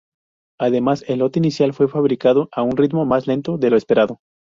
Además, 0.59 1.05
el 1.07 1.19
lote 1.19 1.37
inicial 1.37 1.73
fue 1.75 1.87
fabricado 1.87 2.49
a 2.53 2.63
un 2.63 2.75
ritmo 2.75 3.05
más 3.05 3.27
lento 3.27 3.59
de 3.59 3.69
lo 3.69 3.77
esperado. 3.77 4.19